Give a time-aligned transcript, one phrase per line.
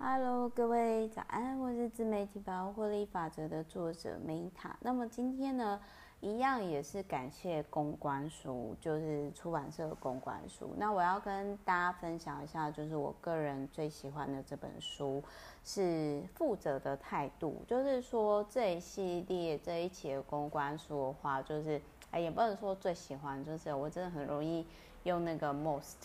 [0.00, 4.70] Hello，各位早安，我是自媒体百万获利法则的作者 Meta。
[4.78, 5.80] 那么今天呢，
[6.20, 10.72] 一样也是感谢公关书，就是出版社的公关书。
[10.76, 15.20] 那我要跟大家分享一下，就是我个人最喜欢的这本书
[15.64, 15.80] 是
[16.28, 17.60] 《负责的态度》。
[17.68, 24.64] 就是说这一系列这一期的公关书的话，就是哎，也不能说最喜欢，就是我真的很容易
[25.02, 25.96] 用那个 most。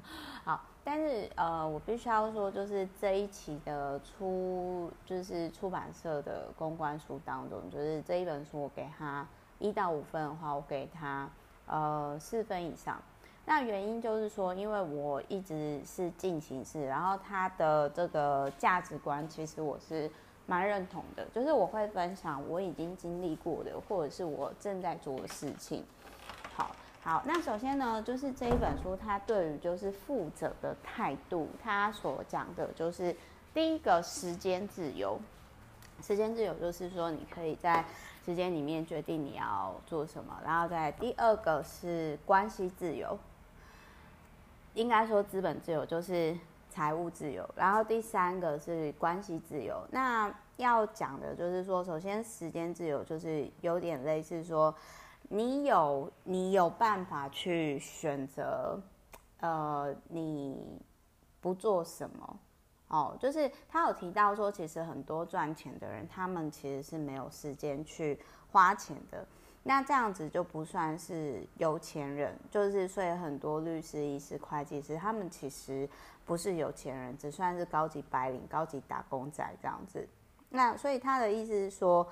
[0.44, 9.26] 好，但是呃，我必须要说，就是这一期的出，就是出版社的公关书当中，就是这一本书，我给他。
[9.58, 11.28] 一到五分的话，我给他
[11.66, 12.98] 呃四分以上。
[13.44, 20.10] 那原因就是说，因为我一直是进行式，然后他的这个价值观，其实我是
[20.46, 21.26] 蛮认同的。
[21.34, 25.84] 就是我会分享我已经经历过的，或者是我正在做的事情。
[27.08, 33.16] 好，那首先呢，就是这一本书，它对于就是负责的态度，它所讲的就是
[33.54, 35.18] 第一个时间自由。
[36.02, 37.82] 时间自由就是说，你可以在
[38.26, 43.18] 时间里面决定你要做什么，然后再第二个是关系自由，
[44.74, 46.36] 应该说资本自由就是
[46.68, 49.82] 财务自由，然后第三个是关系自由。
[49.92, 54.74] 那要讲的就是说，首先时间自由就是有点类似说，
[55.28, 58.80] 你有你有办法去选择，
[59.40, 60.80] 呃，你
[61.40, 62.38] 不做什么。
[62.88, 68.18] 哦，就是他有提到说，其实很多赚钱的人，他们其实是没有时间去
[68.50, 69.26] 花钱的。
[69.62, 75.86] 那这样子就不算是有钱人，就是所以很多律师、医师、会计师，他们其实
[76.24, 80.08] 不是有钱人，只算是高级白领、高级打工仔这样子。
[80.48, 82.08] 那所以他的意思是说，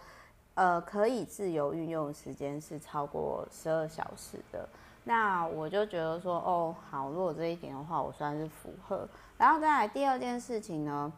[0.56, 4.68] 呃，可以自由运用时间是超过十二小时的。
[5.04, 9.06] 那我就觉得说，哦，好，如果这一点的话，我算是符合。
[9.36, 11.12] 然后再来第二件事情呢，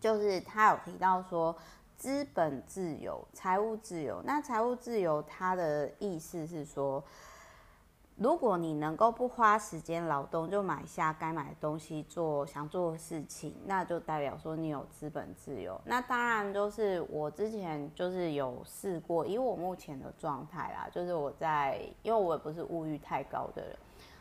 [0.00, 1.54] 就是他有提到说
[1.96, 4.22] 资本自由、财务自由。
[4.24, 7.02] 那财务自由，它的意思是说，
[8.16, 15.80] 如果你能够不花时间劳动就买下该买的东西，做想做的事情，那就代表说你有资本自由。
[15.84, 23.76] 那当然就是我之前就是有试过，以我目前的状态啦，就是我在，因为我也不是物欲太高的人。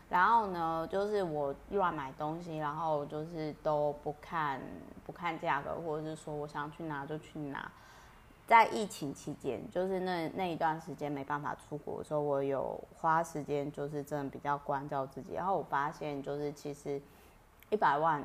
[0.10, 4.60] 然后呢，就是我乱买东西，然后就是都不看
[5.06, 7.72] 不看价格，或者是说我想去拿就去拿。
[8.46, 15.34] 在疫情期间，就是那那一段时间没办法出国的时候，我有花时间，就是真的比较关照自己。
[15.34, 17.02] 然后我发现，就是其实
[17.70, 18.22] 一百万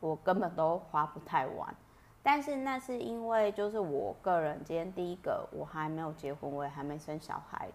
[0.00, 1.74] 我根本都花不太完。
[2.22, 7.68] 但是那是因为，就是我个人今天第一个，我还没有结婚，我也还没生小孩，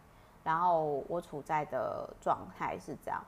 [0.44, 3.24] 然后我处在的状态是这样。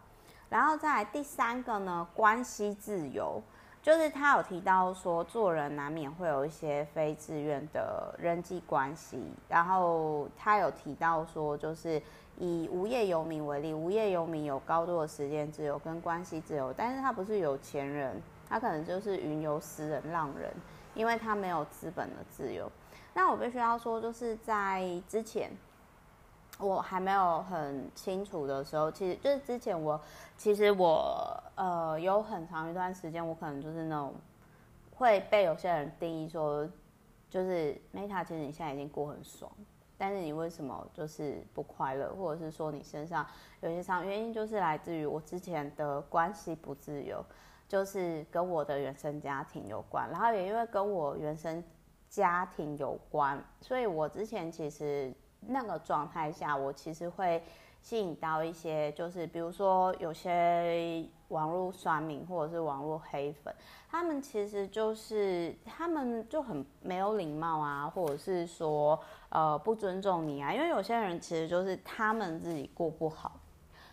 [0.50, 3.42] 然后再来第三个呢，关系自由，
[3.82, 9.20] 就是他有提到说，做人难免会有一些非自愿的人际关系。
[9.50, 12.02] 然后他有提到说，就是
[12.38, 20.52] 以无业游民为例，无业游民有高度的时间自由跟关系自由，但是他不是有钱人，他可能就是云游诗人、浪人，
[20.94, 22.72] 因为他没有资本的自由。
[23.14, 25.50] 那我必须要说，就是在之前。
[26.62, 30.00] 我还没有很清楚的时候，其实就是之前我，
[30.38, 34.14] 其实我呃有很长一段时间，我可能就是那种
[34.96, 36.70] 会被有些人定义说，
[37.30, 39.52] 就是 Meta，其实你现在已经过很爽，
[39.98, 43.26] 但是你为什么就是不快乐，或者是说你身上
[43.62, 47.26] 有些伤，原因就是来自于我之前的关系不自由，
[47.68, 51.64] 就是跟我的原生家庭有关，然后也因为跟我原生
[52.08, 55.12] 家庭有关，所以我之前其实。
[55.48, 57.44] 那个状态下，我其实会
[57.82, 63.54] 吸引到一些，就是比如说有些网络酸民或者是网络黑粉，
[63.90, 69.00] 他们其实就是他们就很没有礼貌啊，或者是说
[69.30, 73.40] 呃不尊重你啊，因为有些人其实就是他们自己过不好，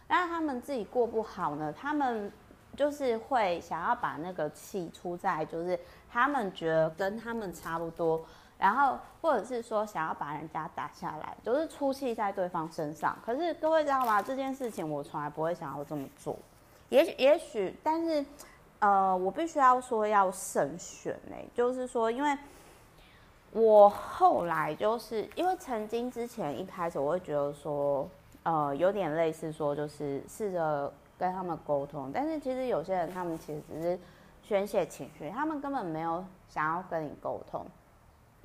[0.06, 2.30] 那他们自己过不好呢，他们
[2.76, 5.78] 就是会想要把那个气出在，就是
[6.10, 8.22] 他们觉得跟他们差不多。
[8.58, 13.16] 然后，或者是说想要把人家打下来，就是出气在对方身上。
[13.24, 14.20] 可是各位知道吗？
[14.20, 16.36] 这件事情我从来不会想要这么做。
[16.88, 18.24] 也许，也许，但是，
[18.80, 21.36] 呃，我必须要说要慎选呢。
[21.54, 22.36] 就是说，因为
[23.52, 28.08] 我后来就是因为曾经之前一开始我会觉得说，
[28.42, 32.10] 呃，有点类似说，就是试着跟他们沟通。
[32.12, 33.98] 但是其实有些人他们其实只是
[34.42, 37.64] 宣泄情绪，他们根本没有想要跟你沟通。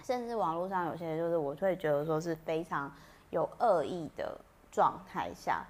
[0.04, 2.92] 甚至网络上有些就是我会觉得说是非常
[3.30, 4.38] 有恶意的
[4.72, 5.66] 状态下，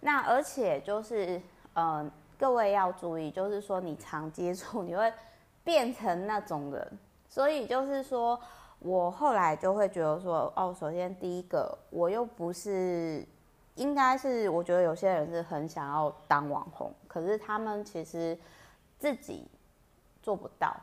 [0.00, 1.40] 那而且就是
[1.72, 2.08] 呃
[2.38, 5.12] 各位要注意，就是说你常接触，你会
[5.64, 6.98] 变成那种人，
[7.28, 8.38] 所以就是说
[8.78, 13.26] 我后来就会觉得说，哦，首先第一个，我又不是，
[13.74, 18.38] 应该是我觉得有些人是很想要当网红，可是他们其实
[18.98, 19.48] 自己
[20.22, 20.76] 做不到，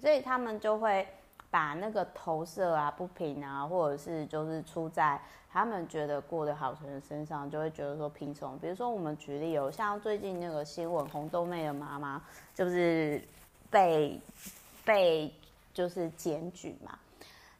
[0.00, 1.06] 所以他们就会
[1.50, 8.58] 把那个投射啊、不平啊，或者是就是出在他们觉得过得好的人身上，就会觉得说贫穷？
[8.58, 12.22] 比如说我们举例有像最近那个新闻，红豆妹的妈妈
[12.54, 13.22] 就是。
[13.70, 14.18] 被
[14.82, 15.30] 被
[15.74, 16.98] 就是检举嘛，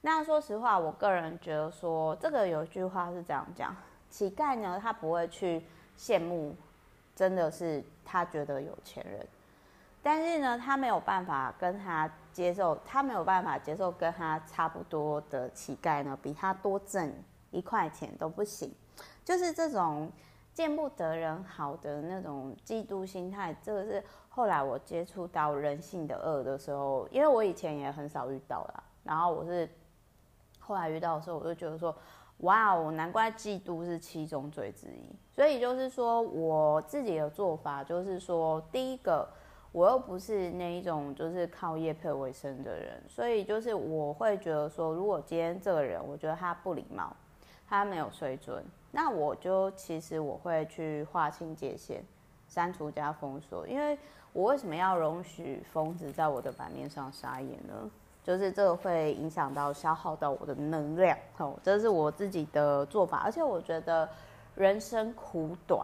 [0.00, 3.76] 那说实话，我个人觉得说这个有一句话是这样讲：
[4.08, 5.62] 乞丐呢，他不会去
[5.99, 6.56] 羡慕，
[7.14, 9.26] 真的是他觉得有钱人，
[10.02, 17.12] 但是呢，他没有办法跟他接受，他没有办法接受跟他差不多的乞丐呢，比他多挣
[17.50, 18.73] 一块钱都不行，
[19.25, 20.08] 就是这种
[20.55, 24.05] 见不得人好的那种嫉妒心态，这个是。
[24.31, 29.69] 后来我接触到人性的恶的时候，因为我以前也很少遇到啦，然后我是
[30.61, 31.93] 后来遇到的时候，我就觉得说，
[32.38, 35.17] 哇哦，难怪嫉妒是七宗罪之一。
[35.32, 39.29] 所以就是说我自己的做法，就是说，第一个，
[39.79, 47.15] 我又不是那一种就是靠业配为生的人，所以就是我会觉得说，如果今天这个人，我觉得他不礼貌，
[47.69, 52.03] 他没有水准，那我就其实我会去划清界限，
[52.49, 53.97] 删除加封锁，因为。
[54.35, 57.91] 我为什么要容许疯子在我的版面上撒野呢？
[58.23, 63.23] 就是这个会影响到消耗到我的能量，哦，这是我自己的做法。
[63.25, 64.07] 而且我觉得
[64.55, 65.81] 人生苦短，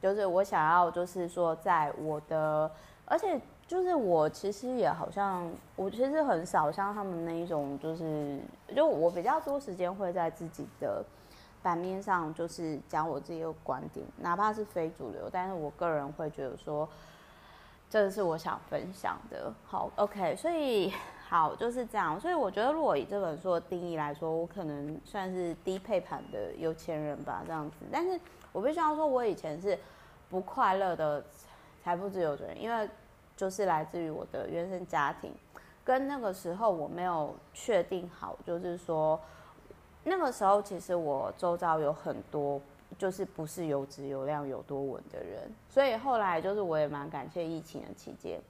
[0.00, 2.70] 就是我想要，就是说，在我的，
[3.06, 8.38] 而且就是我其实也好像，我其实很少像他们那一种，就是
[8.74, 11.02] 就我比较多时间会在自己的
[11.62, 16.86] 版面上，就是讲我自己的观点，哪怕是非主流，但是我个人会觉得说。
[17.88, 19.54] 这是我想分享的。
[19.64, 20.92] 好，OK，所以
[21.28, 22.18] 好就是这样。
[22.18, 27.76] 所以我觉得，如果以这本书的定义来说，我可能算是低配版的有钱人吧，这样子。
[27.92, 28.18] 但是
[28.50, 29.78] 我必须要说，我以前是
[30.28, 31.22] 不快乐的
[31.86, 32.90] 财富自由的人，因为
[33.36, 35.32] 就是来自于我的原生家庭，
[35.84, 39.20] 跟那个时候我没有确定好，就是说
[40.02, 42.60] 那个时候其实我周遭有很多。
[42.96, 48.40] 就是不是有质有量有多稳的人，所以后来就是我也蛮感谢疫情的期间，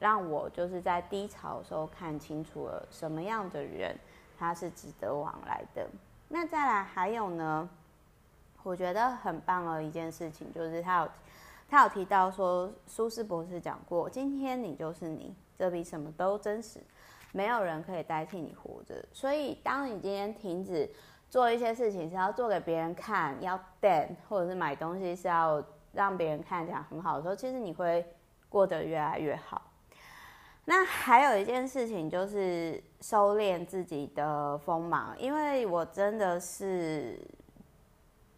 [0.00, 3.96] 让我就是在低潮的时候看清楚了什么样的人
[4.36, 5.86] 他是值得往来的。
[6.28, 7.66] 那再来还有呢，
[8.64, 11.08] 我觉得很棒的一件事情就是他有
[11.68, 16.80] 他有提到说，苏斯博士讲过，今天你就是你，这比什么都真实，
[17.32, 19.04] 没有人可以代替你活着。
[19.12, 20.90] 所以当你今天停止。
[21.28, 28.06] 做一些事情是要做给别人看，要戴或者是买东西是要让别人看起来很好的时候，其实你会
[28.48, 29.60] 过得越来越好。
[30.66, 37.20] 那还有一件事情就是收敛自己的锋芒，因为我真的是，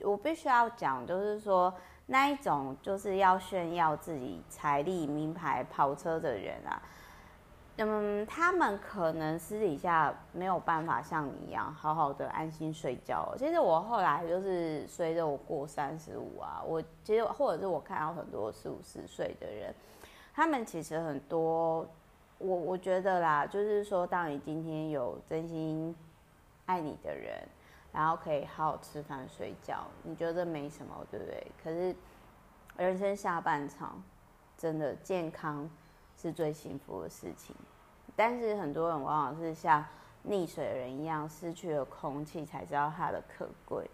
[0.01, 1.73] 我必须要讲，就是说
[2.11, 6.83] 那一种就是要炫耀自己财力、名牌、跑车的人啊。
[7.81, 13.33] 嗯，他们可能私底下没有办法像你一样好好的安心睡觉。
[13.39, 19.73] 其实我后来就是随着我过三十五啊，我其实或者是我看到很多四五十岁的人，
[20.35, 21.87] 他们其实很多，
[22.39, 25.95] 我我觉得啦，就是说，当你今天有真心
[26.67, 27.41] 爱你的人，
[27.93, 31.47] 然后可以好好吃饭睡觉，你觉得没什么，对不对？
[31.63, 31.95] 可是
[32.79, 34.03] 人生下半场，
[34.57, 35.69] 真的健康。
[36.21, 37.55] 是最幸福的事情，
[38.17, 39.87] 但是很多人往往是像
[40.29, 43.89] 溺水的人一样，失去了空气才知道它的可贵。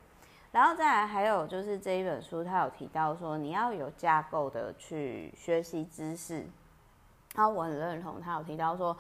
[0.51, 6.47] 然后再来，还有就是这一本书，它有提到说，你要有架构的去学习知识。
[7.35, 8.97] 然后我很认同，他有提到说，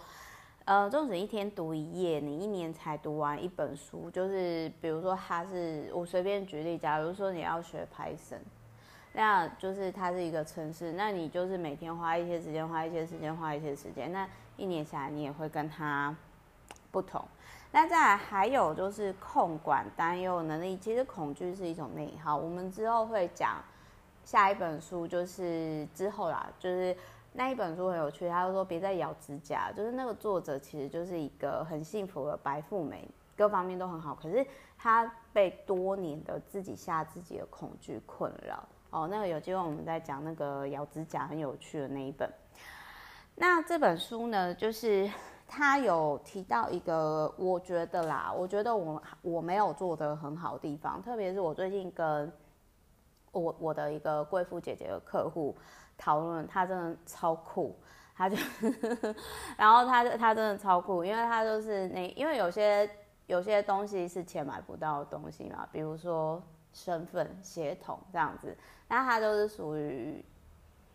[0.66, 8.40] 呃，纵使一天读一页，你一年才读完一本书，就是比如说，他是我随便举例，假如说你要学 Python。
[9.16, 16.14] 那就是它是一个城市，那你就是每天花一些时间，花一些时间，花一些时间，那一年下来你也会跟它
[16.90, 17.24] 不同。
[17.70, 22.36] 那再来还有就是控管担忧能力，其实恐惧是一种内耗。
[22.36, 23.62] 我们之后会讲
[24.24, 26.96] 下一本书，就是之后啦，就是
[27.32, 34.44] 那一本书很有趣，他就说别再咬指甲，就是那个作者其实就是一个很幸福的白富美，各方面都很好，可是
[34.76, 38.68] 他被多年的自己吓自己的恐惧困扰。
[38.94, 42.32] 哦，那个有机会我们再讲那个咬指甲很有趣的那一本。
[43.34, 45.10] 那这本书呢，就是
[45.48, 52.32] 他有提到一个，我觉得啦，我觉得我我没有做得很好的地方，特别是我最近跟
[53.32, 55.56] 我我的一个贵妇姐姐的客户
[55.98, 57.76] 讨论，她真的超酷。
[58.16, 58.36] 她就，
[59.58, 62.88] 然后他他真的超酷，因为她就是那，因为有些
[63.26, 66.40] 有些东西是钱买不到的东西嘛，比如说
[66.74, 68.54] 身份、协同这样子，
[68.88, 70.22] 那他都是属于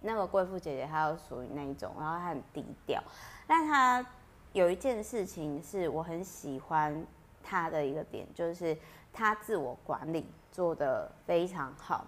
[0.01, 3.01] 那个贵妇姐姐，她就属于那一种，然后她很低调，
[3.47, 4.05] 但他
[4.53, 7.03] 有一件事情是我很喜欢
[7.41, 8.77] 他的一个点，就是
[9.11, 12.05] 他自我管理做得非常好。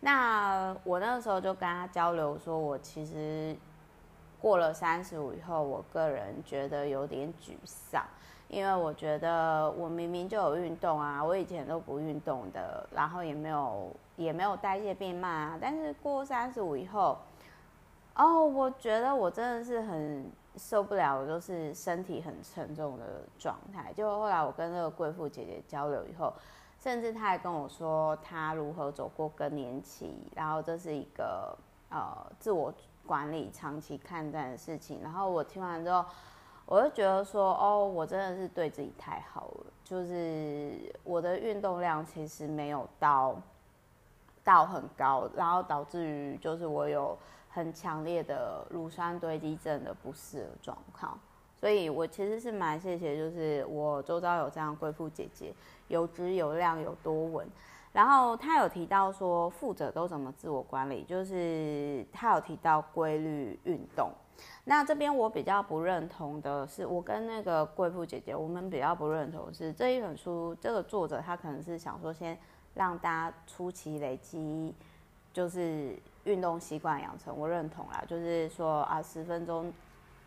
[0.00, 3.54] 那我那个时候就跟他交流说，我其实。
[4.40, 8.04] 过了三十五以后，我个人觉得有点沮丧，
[8.52, 17.16] 因为我觉得我明明就有运动啊，我以前都不运动的，然后也没有也没有代谢变慢啊，但是过三十五以后，
[18.14, 23.90] 哦，我觉得我真的是很受不了，就是身体很沉重的状态。
[23.94, 26.30] 就后来我跟那个贵妇姐姐交流以后，
[26.78, 31.56] 甚至她还跟我说她如何走过更年期，然后这是一个
[31.88, 32.70] 呃自我。
[33.04, 36.04] 管理长期抗战的事情，然后我听完之后，
[36.72, 40.72] 我就觉得说，哦，我真的是对自己太好了，就是
[41.04, 43.36] 我的运动量其实没有到
[44.42, 47.14] 到很高，然后导致于就是我有
[47.50, 51.20] 很强烈的乳酸堆积症的不适的状况，
[51.60, 55.52] 所以我其实是蛮谢谢，就是我周遭有这样贵妇姐姐，
[55.88, 57.46] 有质有量有多稳。
[57.92, 64.10] 然后他有提到说，富者都怎么自我管理，就是他有提到规律运动。
[64.64, 72.38] 那这边我比较不认同的是，我跟那个贵妇姐姐，我们比较不认同是这一本书，这个作者他可能是想说，先
[72.74, 74.74] 让大家初期累积，
[75.32, 77.36] 就是运动习惯养成。
[77.36, 79.72] 我认同啦，就是说啊，十分钟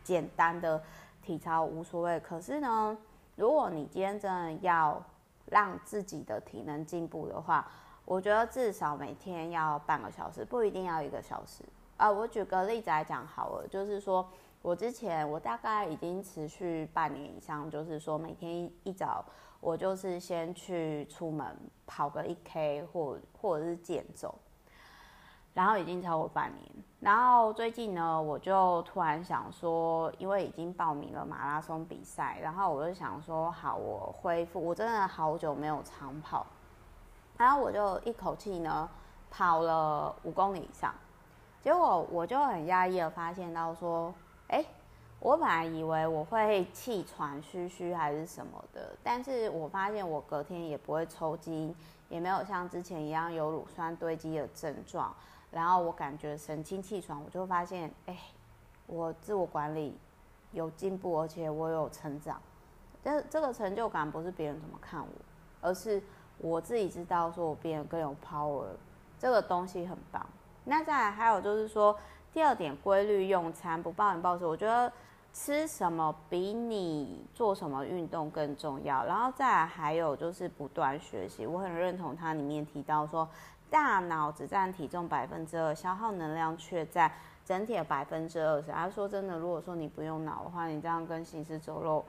[0.03, 0.81] 简单的
[1.21, 2.19] 体操无所谓。
[2.19, 2.97] 可是呢，
[3.35, 5.01] 如果你今天真的要
[5.45, 7.65] 让自己的体能进步的话，
[8.03, 11.63] 我觉得至少每天要半个小时，不一定要一个小时。
[11.97, 14.27] 啊，我举个例子来讲好了，就是说
[14.61, 19.23] 我之前我大概已经持续半年以上，就是说每天一早
[19.59, 24.37] 我就是先去出门跑个一 K 或或者是健走。
[25.53, 36.45] 然后已经超过半年，然后最近呢，我就突然想说，因为已经报名了马拉松比赛，然后我就想说，好，我恢复，我真的好久没有长跑，
[37.37, 38.89] 然后我就一口气呢
[39.31, 40.93] 跑了五公里以上，
[41.65, 44.13] 结果我就很压抑的发现到说，
[44.49, 44.63] 哎，
[45.19, 51.75] 我本来以为我会气喘吁吁还是什么的，但是我发现我隔天也不会抽筋，
[52.07, 55.11] 也没有像之前一样有乳酸堆积的症状。
[55.49, 58.15] 然后我感觉神清气爽，我就发现，哎，
[58.85, 59.97] 我自我管理
[60.51, 62.39] 有进步，而且我有成长。
[63.01, 65.07] 但是这个成就感不是别人怎么看我，
[65.61, 65.99] 而是
[66.37, 68.65] 我自己知道，说我变得更有 power，
[69.17, 70.23] 这个东西很棒。
[70.65, 71.97] 那再来还有就是说，
[72.33, 74.45] 第二点，规律用餐，不暴饮暴食。
[74.45, 74.91] 我觉得
[75.31, 79.05] 吃什么比你做什么运动更重要。
[79.05, 83.27] 然后再来还有就是不断学习，我很认同它里面提到说。
[83.67, 87.11] 大脑只占体重百分之二，消耗能量却占
[87.43, 88.71] 整体的百分之二十。
[88.71, 92.05] 他说：“真的，如果说你不用脑的话，你这样跟行尸走肉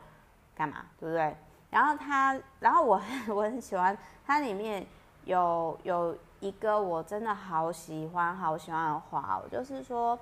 [0.55, 0.85] 干嘛？
[1.01, 1.35] 对不对？”
[1.71, 3.01] 然后他，然后我
[3.35, 4.87] 我很喜欢它里面
[5.25, 10.19] 有有一个我真的好喜欢好喜欢的话，就是说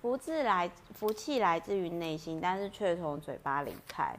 [0.00, 4.14] 福自来福气来自于内心，但是却从嘴巴离开。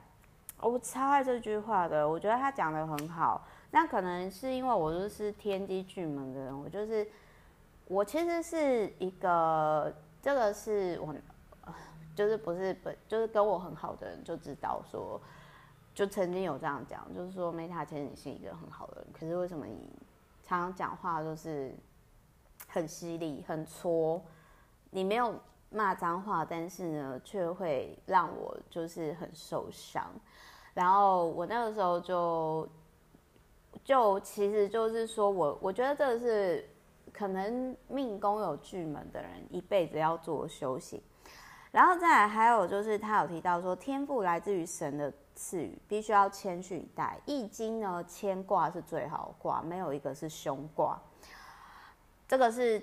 [0.62, 3.48] 我超爱这句话的，我觉得他讲的很好。
[3.72, 7.08] 那可能是因为我就是天机巨门的人，我就是
[7.88, 11.16] 我其实是一个，这个是我，
[12.16, 15.22] 就是不是本就是跟我很好的人就知道说，
[15.94, 19.78] 就曾经有这样讲，就是说 Meta 其实你是一个很好的人，可是为什么你
[20.58, 21.76] 常讲话就是
[22.68, 24.24] 很犀利、很戳？
[24.90, 25.34] 你没有
[25.70, 30.10] 骂脏话，但是呢，却会让我就是很受伤。
[30.74, 32.68] 然后我那个时候就。
[33.84, 36.68] 就其实就是说我，我觉得这个是
[37.14, 41.00] 可能命宫有巨门的人一辈子要做修行，
[41.72, 47.18] 然后再还有就是他有提到说，天赋来自于神的赐予，必须要谦虚以待。
[47.26, 51.00] 易经呢，乾卦是最好的卦，没有一个是凶卦，
[52.28, 52.82] 这个是。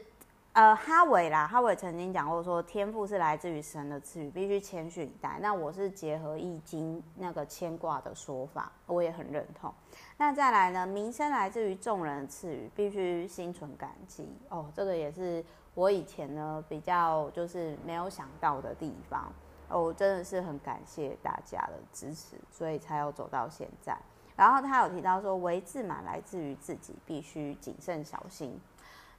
[0.57, 5.39] 呃，哈维啦，哈维曾经讲过说，天赋是来自于神的赐予，必须谦虚以待。
[5.43, 9.71] 那我是结合易经那个乾卦的说法，我也很认同。
[10.17, 14.27] 那再来呢，名声来自于众人的赐予，必须心存感激。
[14.49, 15.45] 哦，这个也是
[15.75, 19.31] 我以前呢比较就是没有想到的地方。
[19.69, 23.97] 哦，我真的是很感谢大家的支持，所以才有走到现在。
[24.37, 28.61] 然后他有提到说，为自满来自于自己，必须谨慎小心。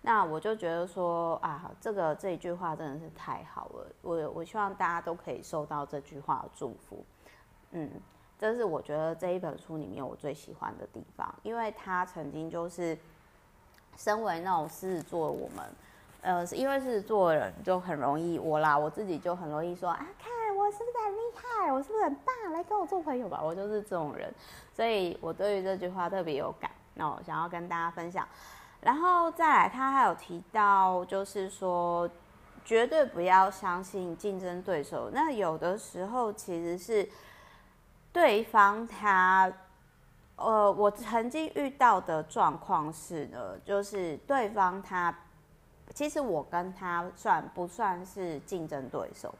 [0.03, 7.03] 那我就觉得说啊，这个这一句话真的是太好了，我我希望大家都可以受到这句话的祝福。
[7.71, 7.89] 嗯，
[8.37, 12.97] 这是我觉得这一本书里面我最喜欢的地方，因为他曾经就是
[13.97, 15.65] 身为那种狮子座我们，
[16.21, 20.31] 呃，因为狮子座的人就很容易我啦，我自己就很容易说啊，看
[20.67, 24.29] 我是不是很厉害，我是不是很棒，来跟我做朋友吧，我就是这种人，
[24.75, 28.27] 所以我对于这句话特别有感，那我想要跟大家分享。
[28.81, 32.09] 然后再来，他还有提到，就是说，
[32.65, 35.09] 绝对不要相信竞争对手。
[35.13, 37.09] 那有的时候其实是
[38.11, 39.49] 对方他，
[40.35, 45.17] 呃，我曾经遇到的状况是呢，就是对方他，
[45.93, 49.33] 其实我跟他算不算是竞争对手？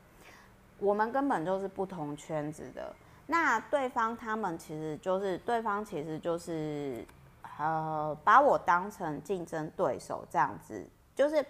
[0.80, 2.94] 我们根本就是不同圈子的。
[3.26, 7.06] 那对方他们其实就是，对方其实就是。
[7.60, 11.44] 呃，把我当成竞争对手这样子，就是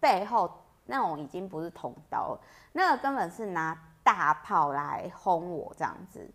[0.00, 0.50] 背后
[0.86, 2.34] 那种已经不是捅刀，
[2.72, 6.26] 那个根本是拿大炮来轰我这样子。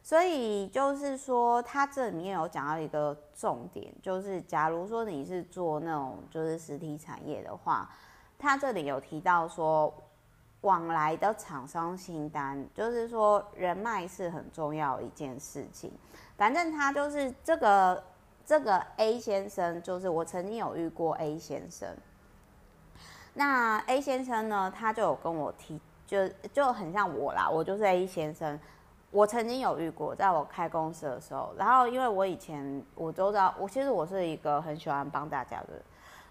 [0.00, 7.90] 所以就是说，他这里面有讲到一个重点，就是假如说你是做那种就是实体产业的话，
[8.38, 9.92] 他这里有提到说，
[10.68, 15.90] 往来的厂商清单，就是说人脉是很重要一件事情。
[16.36, 18.04] 反正他就是这个。
[18.48, 21.86] 这个 A 先生就是我曾经有遇过 A 先生，
[23.34, 28.58] 那 A 先生呢，他就有跟我提，就就很像我啦，我就是 A 先生，
[29.10, 35.82] 我曾经有遇过，在我开公司的时候，然后因为我以前我都知道，我其实我是一个很喜欢帮大家的人，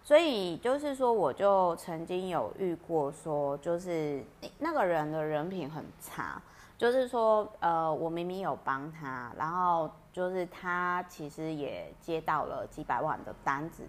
[0.08, 4.24] 所以就是说，我就曾经有遇过，说就是
[4.58, 6.42] 那个人的人品很差，
[6.78, 9.92] 就是说，呃，我明明有帮他，然后。
[10.14, 13.84] 就是他其实也接到了几百万的单子，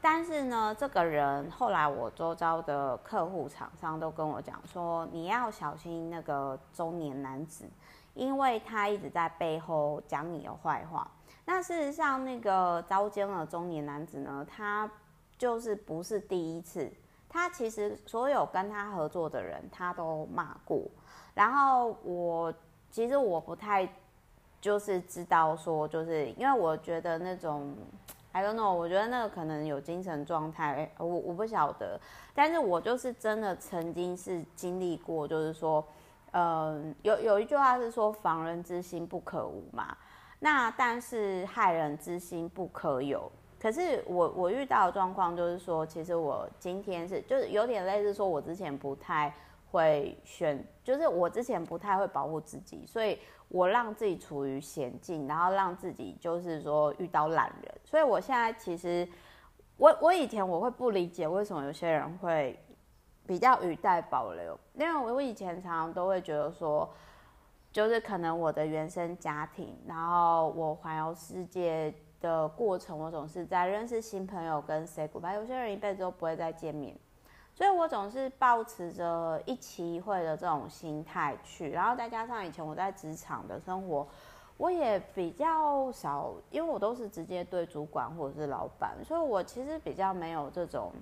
[0.00, 7.68] 但是呢，这个人后来我周遭的客户厂商都跟我讲说，你要小心那个中年男子，
[8.14, 11.06] 因为他一直在背后讲你的坏话。
[11.44, 14.90] 那事实上，那个遭奸的中年男子呢，他
[15.38, 16.92] 就是不是第一次，
[17.28, 20.82] 他其实所有跟他合作的人，他都骂过。
[21.32, 22.52] 然后我
[22.90, 23.88] 其实我不太。
[24.60, 27.76] 就是知道说，就是因为我觉得那种
[28.32, 31.98] ，I don't know，我觉得那个可能有精神状态，我我不晓得，
[32.34, 35.86] 但是我就是真的曾经是经历过，就是说，
[36.32, 39.96] 嗯，有有一句话是说，防人之心不可无嘛，
[40.40, 43.30] 那但是害人之心不可有。
[43.60, 49.34] 可是我我遇到的状况就是说，其实我今天是就是有点类似说，我之前不太
[49.70, 53.18] 会选，就是我之前不太会保护自己，所以。
[53.50, 59.08] 我让自己处于险境，然后让自己就是说遇到懒人，所以我现在其实，
[59.78, 62.62] 我我以前我会不理解为什么有些人会
[63.26, 66.86] 比较语带保留，因为我我以前常常都会觉得说，
[67.72, 71.90] 就是可能我的原生家庭，然后我环游世界
[72.20, 76.96] 的过程，我总是在认识新朋友跟 say goodbye，有些人一辈子都不会再见面。
[77.54, 84.06] 所以我总是抱持着一期一会的这种心态去，然后再加上以前我在职场的生活，
[84.56, 90.92] 我也比较少，因为我都是直接对主管或者是老板，所以我其实比较没有这种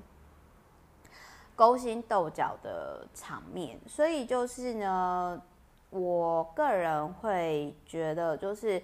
[1.55, 3.79] 勾心斗角的场面。
[3.87, 5.43] 所以就是呢，
[5.91, 8.83] 我个人会觉得就是。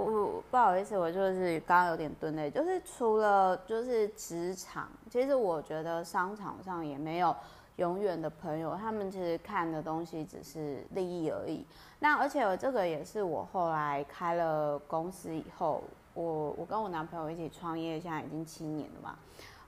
[0.00, 7.34] 我我不好意思，我就是刚刚有点蹲嘞，就是除了就是职场，其实我觉得商场上也没有
[7.76, 11.66] 永远的朋友，他们其实看的东西只是利益而已。
[11.98, 15.82] 那而且我这个也是我后来开了公司以后，
[16.14, 19.18] 我我跟我男朋友一起创业，现在已经七年了嘛。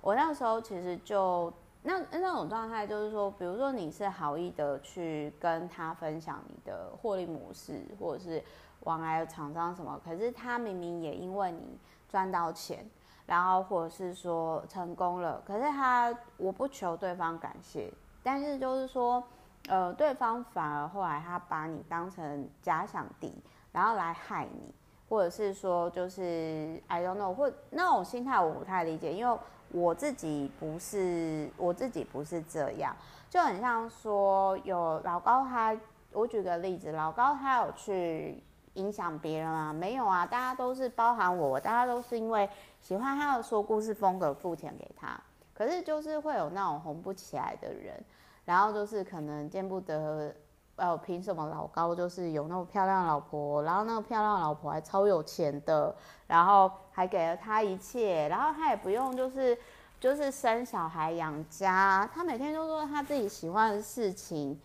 [0.01, 8.43] 我那时候其实就那那种状态，就是说，比如说你是好意的去跟他分享你的获利模式，或者是。
[8.85, 12.85] 往来的厂商什么，可是他明明也因为你赚到钱，
[13.27, 17.93] 然后或者是说成功了，可是他我不求对方感谢，
[18.23, 19.23] 但是就是说，
[19.69, 23.33] 呃，对方反而后来他把你当成假想敌，
[23.71, 24.75] 然后来害你，
[25.09, 29.39] 或者是说就是 I don't know，或那种心态我不太理解，因为
[29.71, 32.95] 我自己不是我自己不是这样，
[33.31, 35.75] 就很像说有老高他，
[36.13, 38.43] 我举个例子，老高他有去。
[38.75, 39.73] 影响别人啊？
[39.73, 42.49] 没有啊，大家都是包含我，大家都是因为
[42.81, 45.19] 喜欢他的说故事风格付钱给他。
[45.55, 48.03] 可是就是会有那种红不起来的人，
[48.45, 50.35] 然后就是可能见不得，
[50.77, 55.95] 呃，凭什么老高就是有那么漂亮老婆，然后那个漂亮老婆还超有钱的，
[56.27, 59.57] 然后还给了他一切，然后他也不用就是
[60.01, 64.59] 就是生小孩养家，他每天都做他自己喜欢的事情，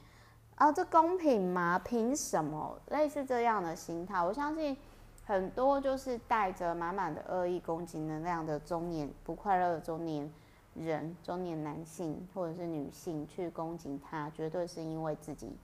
[0.57, 1.79] 啊，这公平吗？
[1.83, 2.77] 凭什么？
[2.89, 4.75] 类似这样的心态，我相信
[5.23, 10.27] 很多就是带着满满的恶意攻击能量的中年不快乐的中年
[10.73, 15.55] 人、中年男性或者是女性去攻击他，绝对是因为自己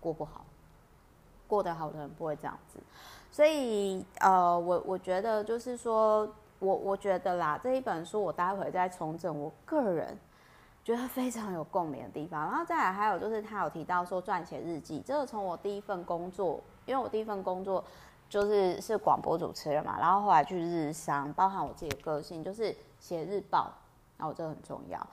[0.00, 0.44] 过不好。
[1.48, 2.78] 过得好的人不会这样子，
[3.30, 6.26] 所以呃，我我觉得就是说，
[6.60, 10.16] 我我觉得啦，这一本书我待会再重整，我个人
[10.84, 12.42] 觉得非常有共鸣的地方。
[12.50, 17.84] 然后再来还有就是他有提到说撰写日记，这个从我第一份工作，因为我第一份工作
[18.28, 23.70] 就是是广播主持人嘛，然后后来去日商，包含我自己的个性，就是写日报，
[24.16, 25.06] 然后这个很重要。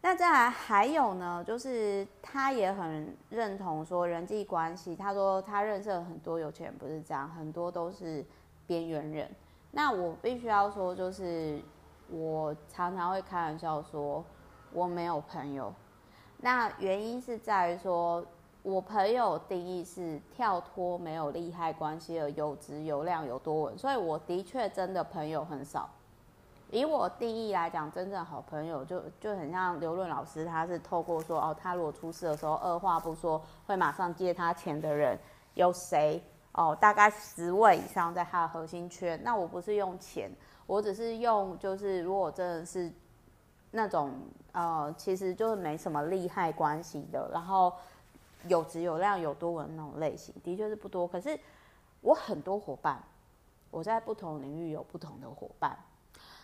[0.00, 4.94] 那再来还有呢，就是他也很认同说人际关系。
[4.94, 8.22] 他说他认识了很多有钱人，不是这样，很多都是
[8.66, 9.34] 边缘人。
[9.70, 11.58] 那我必须要说，就是
[12.10, 14.22] 我常常会开玩笑说
[14.74, 15.72] 我没有朋友。
[16.38, 18.22] 那原因是在于说，
[18.62, 25.88] 我朋友定义是跳脱没有利害关系的有质有量有多稳，所以我的确真的朋友很少。
[26.70, 35.16] 以我定义来讲，真正好朋友就就很像刘润老师，他是透过说哦，他如果出事的时候，二话不说会马上借他钱的人
[35.54, 36.20] 有谁
[36.52, 36.76] 哦？
[36.80, 39.20] 大概十位以上在他的核心圈。
[39.22, 40.28] 那我不是用钱，
[40.66, 42.92] 我只是用就是如果真的是
[43.70, 44.10] 那种
[44.54, 47.72] 呃，其实就是没什么利害关系的，然后
[48.46, 51.06] 有质有量有多文那种类型，的确是不多。
[51.08, 51.38] 可是
[52.00, 53.02] 我很多伙伴，
[53.70, 55.76] 我在不同领域有不同的伙伴。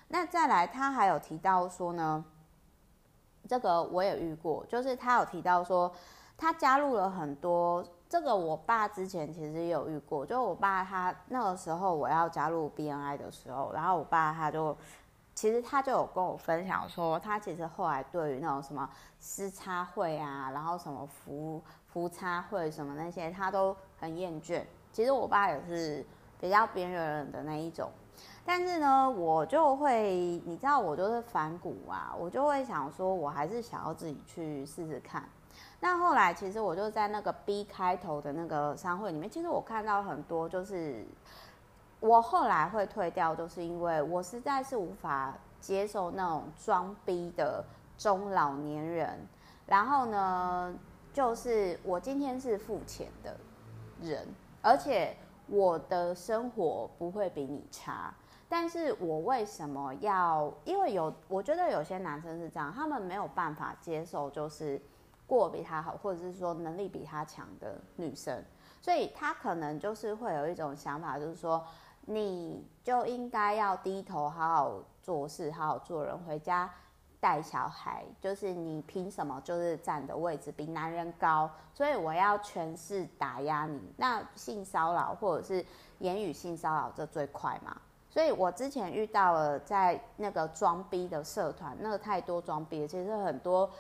[0.09, 2.25] 那再来，他还有提到说呢，
[3.49, 5.93] 这个我也遇过，就是他有提到说，
[6.37, 14.77] 他加入了很多，这个我爸之前其实也有遇过，就我爸他那个时候我要加入 BNI 的时候，然后我爸他就，
[15.41, 18.87] 其实他就有跟我分享说，他其实后来对于那种什么
[19.19, 24.63] 私差会啊，然后什么福福差会什么那些，他都很厌倦。
[24.93, 26.05] 其实我爸也是
[26.39, 27.91] 比较边缘人的那一种。
[28.45, 30.13] 但是呢，我就会，
[30.45, 35.27] 你知道，我就是反骨啊，我就会想说，我还是想要自己去试试看。
[35.81, 41.07] 那后来，其实我就在那个 B 开头的那个商会里面，其实我看到很多，就是
[42.01, 47.65] 我后来会退掉，就是因为我实在是无法接受那种装逼的
[47.97, 49.19] 中老年人。
[49.67, 50.75] 然后呢，
[51.13, 53.37] 就是我今天是付钱的
[54.01, 54.27] 人，
[54.63, 58.13] 而且我的生活不会比你差。
[58.49, 60.53] 但是我为什么要？
[60.65, 64.81] 因为有，我觉得有些男生是这样，他们没有办法接受，就是
[65.25, 68.43] 过比他好，或者是说能力比他强的女生，
[68.81, 71.65] 所以他可能就是会有一种想法，就是说，
[72.13, 76.69] 你就应该要低头好好做事，好好做人，回家
[77.21, 81.49] 带小孩，就是你凭什么就是站的位置比男人高？
[81.73, 83.81] 所以我要权势打压你。
[83.97, 85.65] 那性骚扰或者是
[86.01, 87.81] 言语性骚扰，这最快嘛？
[88.11, 93.71] 所以我之前遇到了在那个装逼的社团，那个太多装逼，其实很多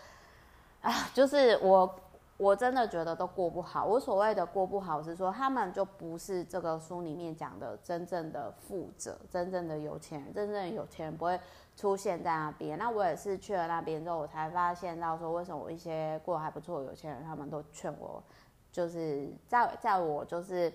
[0.82, 1.92] 啊，就是我
[2.40, 3.84] 我真的觉得都过不好。
[3.84, 11.38] 我所谓的过不好是说，他们就不是这个书里面讲的真正的富者，真正的有钱人，真正的有钱人不会
[11.76, 12.78] 出现在那边。
[12.78, 18.22] 那我也是去了那边之后，我才发现到说，为什么我一些过得还不错有钱人，他们都劝我，
[18.72, 20.72] 就是在在我就是。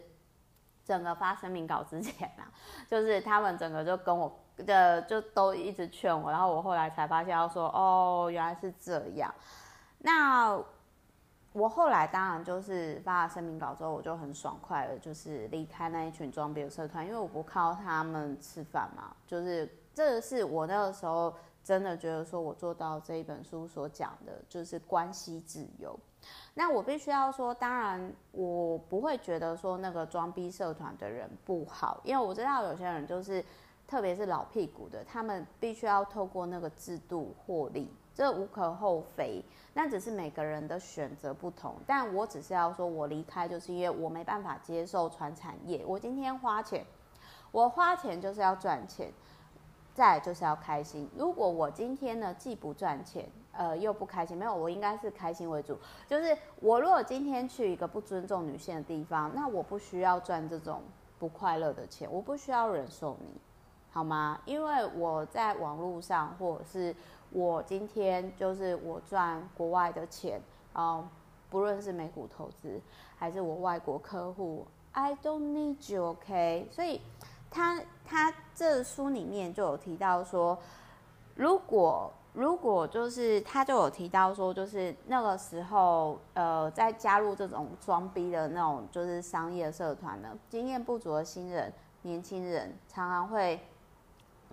[0.86, 2.46] 整个发声明稿之前啊，
[2.88, 9.34] 就是他们整个就跟我，的就都一直劝我，然后我后来才发现，要说哦，原来是这样。
[9.98, 10.56] 那
[11.56, 19.16] 我后来当然就是发了声明稿之后，我就很爽快的，就是离开那一群装逼的社团，因为我不靠他们吃饭嘛。
[19.26, 25.98] 就是这个是我那个时候真的觉得说我做到这一本书所讲的，就是关系自由。
[26.56, 33.42] 那我必须要说，当然我不会觉得说那个装逼社团的人不好，因为我知道有些人就是，
[33.88, 39.46] 特别是老屁股的，他们必须要透过那个制度获利，这无可厚非。
[39.74, 45.84] 那只是每个人的选择不同，但我只是要说，我离开就是因为我没办法接受传产业。
[45.86, 46.86] 我今天花钱，
[47.52, 49.12] 我花钱就是要赚钱，
[49.94, 51.10] 再就是要开心。
[51.18, 55.78] 如果我今天呢，既不赚钱，呃，又不开心，没有，我应该是开心为主。
[56.08, 60.82] 就是我如果今天去一个不尊重女性的地方，那我不需要赚这种
[61.20, 63.42] 不快乐的钱，我不需要忍受你，
[63.92, 64.40] 好吗？
[64.46, 66.96] 因为我在网络上，或者是
[67.36, 70.40] 我今天就是我赚国外的钱，
[70.72, 71.04] 啊，
[71.50, 72.80] 不论是美股投资
[73.18, 76.70] 还是我外国客户，I don't need you，OK？
[76.72, 77.02] 所以
[77.52, 80.58] 他他这书里面就有提到说。
[81.36, 93.60] 如果如果就是他就有提到说，就是那个时候，呃，在加入这种装逼的那种就是商业社团呢，经验不足的新人、年轻人常常会。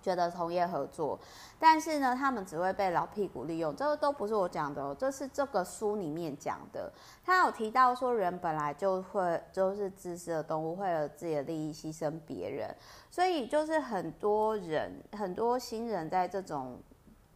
[0.03, 1.19] 觉得同业合作，
[1.59, 3.75] 但是呢，他们只会被老屁股利用。
[3.75, 6.93] 这个都不是我讲的哦，这是这个书里面讲的。
[7.25, 12.75] 他有提到说，人本来就会就是自私的动物，为了自己的利益牺牲别人。
[13.11, 16.81] 所以就是很多人，很多新人在这种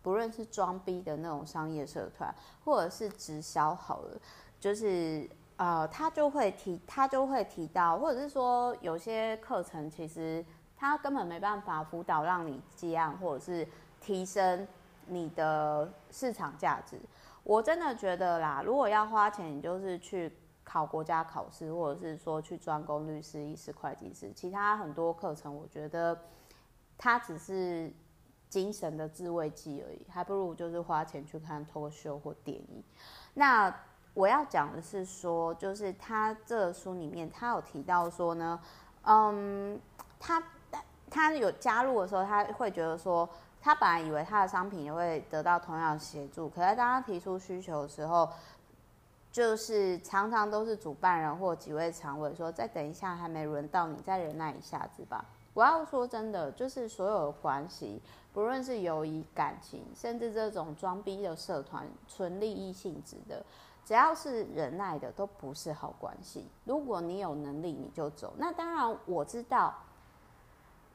[0.02, 4.20] 不论是装逼的那种商业社团，或者是直销好了，
[4.59, 10.44] 就是呃，他就会提，他就会提到，或者是说有些课程其实。
[10.87, 13.66] 他根本没办法辅导让你接案，或者是
[14.01, 14.66] 提升
[15.07, 16.99] 你的市场价值。
[17.42, 20.33] 我真的觉得啦，如果要花钱，你就是去
[20.64, 24.33] 考国家考试，或者是说去专攻律师、医师、会计师。
[24.33, 26.18] 其他很多课程，我觉得
[26.99, 27.92] 它只是
[28.49, 32.83] 精神的自慰剂而已，还不如就是花钱去看脱口秀或电影。
[33.35, 33.72] 那
[34.12, 38.61] 我要讲的是说，就是他这书里面他有提到说呢，
[39.03, 39.81] 嗯，
[40.18, 40.42] 他。
[41.16, 43.26] 他有加入的时候，他会觉得说，
[43.62, 48.29] 他本来以为他的商品也会得到同样的协助，可是当他提出需求的时候，
[49.33, 55.24] 就是常常都是主办人或几位常委说，再等一下，还没轮到你，再忍耐一下子吧。
[55.55, 57.98] 我要说真的，就是所有的关系，
[58.35, 63.42] 不论是友谊、感情，甚至这种装逼的社团，纯利益性质的，
[63.87, 66.46] 只要是忍耐的，都不是好关系。
[66.64, 68.35] 如果你有能力，你就走。
[68.37, 69.74] 那当然，我知道。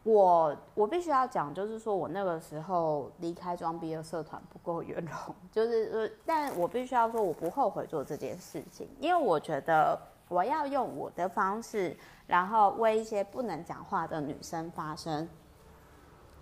[0.04, 15.30] 我我必须要讲，就是说我那个时候离开装逼的社团不够圆融，就是呃，但我必须要说，我不后悔做这件事情，因为我觉得我要用我的方式，然后为一些不能讲话的女生发声，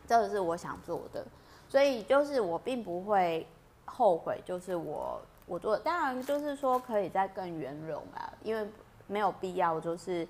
[0.08, 1.26] 这个是我想做的，
[1.68, 3.46] 所以就是我并不会
[3.84, 8.66] 后悔，就是我我做，当然就是说可以再更圆融啊，因为
[9.06, 10.26] 没有必要就是。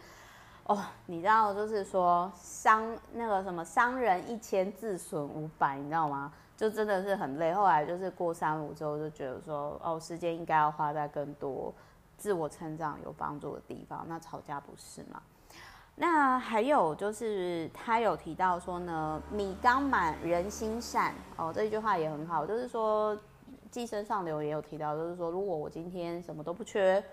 [0.69, 0.77] 哦，
[1.07, 6.31] 你知道，就是说伤那个什么伤人一千自损五百，你知道吗？
[6.55, 7.51] 就真的是很累。
[7.51, 11.73] 后来就是过三五之后，就觉得说，哦，时间应该要花在更多
[12.17, 14.05] 自我成长有帮助的地方。
[14.07, 15.19] 那吵架不是吗？
[15.95, 22.45] 那还有就是他有提到说呢，米缸满人心善哦，这一句话也很好。
[22.45, 23.17] 就是说，
[23.71, 27.03] 寄生上流也有提到，就是说，如果我今天什么都不缺，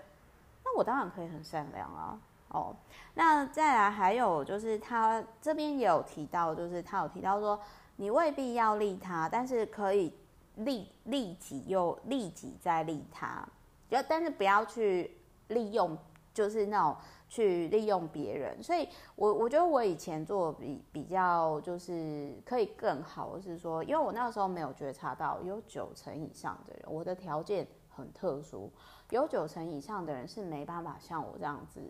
[0.63, 2.19] 那我当然可以很善良啊。
[2.49, 2.75] 哦，
[3.15, 7.59] 那再来还有就是他这边也有提到，就是他有提到说，
[7.97, 10.13] 你未必要利他，但是可以
[10.55, 13.45] 利利己又利己再利他，
[13.89, 15.17] 就但是不要去
[15.49, 15.97] 利用，
[16.33, 16.95] 就是那种
[17.27, 18.63] 去利用别人。
[18.63, 28.71] 所以我我觉得我以前做比比较就是可以更好，是说，因为我那时候没有觉察到有九成以上的人，我的条件很特殊，
[29.09, 31.81] 有九成以上的人是没办法像我这样子。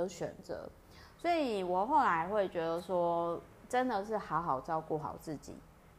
[0.00, 0.68] 的选择，
[1.16, 5.54] 所以我后来会觉得说，真的是好好照顾好自己。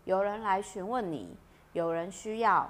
[0.05, 1.35] 有人来询问你，
[1.73, 2.69] 有人需要，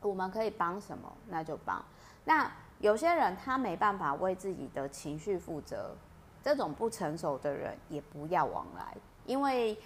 [0.00, 1.84] 我们可以帮什么，那就帮。
[2.24, 5.94] 那有些人他没办法为自己的情绪负责，
[6.42, 9.76] 这种不成熟的人也不要往来，因为。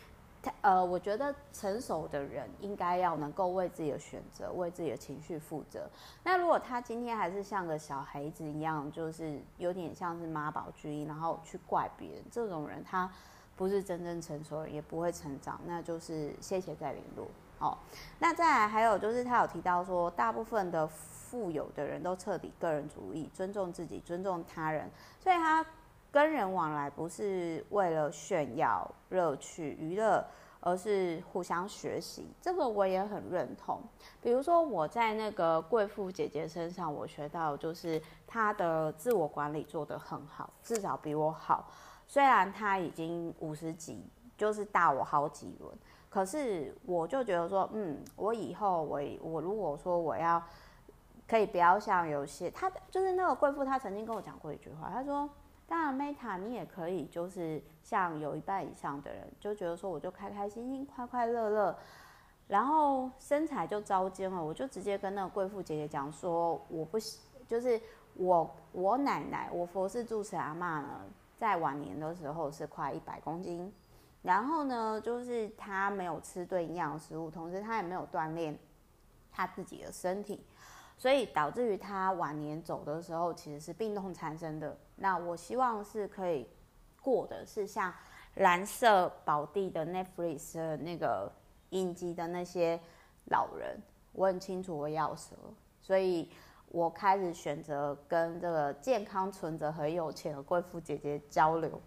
[0.60, 5.88] 呃，我觉得成熟的人应该要能够为自己的选择、为自己的情绪负责。
[6.24, 13.08] 那如果他今天还是像个小孩子一样，就是有点像是妈宝君，然后去怪别人，这种人他
[13.56, 15.60] 不是真正成熟人，也不会成长。
[15.64, 17.28] 那就是谢谢再联络。
[17.60, 17.78] 哦，
[18.18, 25.64] 那再来还有就是他有提到说，大部分的富有的人都彻底个人主义，尊重自己，尊重他人，所以他。
[26.12, 30.22] 跟人往来不是为了炫耀、乐趣、娱乐，
[30.60, 32.28] 而是互相学习。
[32.38, 33.80] 这个我也很认同。
[34.20, 41.66] 比如说我在那个贵妇姐姐身上，我学到就是她的自我管理做得很好，至少比我好。
[42.06, 44.04] 虽然她已经五十几，
[44.36, 45.74] 就是大我好几轮，
[46.10, 50.42] 可是我就觉得说，嗯，我以后我我如果说我要
[51.26, 55.26] 可以不要像有些她就是那个贵妇，她曾经跟我讲过一句话，她说。
[55.66, 61.78] 当然，Meta，你也可以，就是像有一半以上的人，就觉得说，我就开开心心、快快乐乐，
[62.46, 64.44] 然后身材就糟践了。
[64.44, 67.80] 我就直接跟那个贵妇姐姐讲说，我不喜，就是
[68.14, 71.00] 我我奶奶，我佛氏住持阿嬷呢，
[71.36, 73.72] 在晚年的时候是快一百公斤，
[74.20, 78.58] 然后呢，就是她没有吃对营养食物，同时她也没有锻炼
[79.30, 80.44] 她自己的身体。
[81.02, 84.78] 所以导致于他晚年走的时候，其实是病痛缠身的。
[84.94, 86.48] 那我希望是可以
[87.02, 87.92] 过的是像
[88.36, 91.32] 蓝色宝地的 Netflix 的那个
[91.70, 92.78] 应激的那些
[93.24, 96.30] 老人，我很清楚我要什么，所以
[96.68, 101.80] 我开始选择跟这个健康存折很有钱的贵妇姐姐交流。